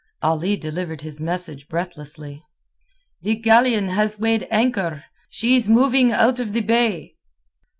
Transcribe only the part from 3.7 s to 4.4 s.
has